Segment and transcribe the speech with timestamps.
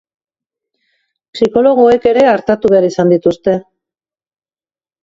[1.35, 3.57] Psikologoek ere artatu behar izan dituzte.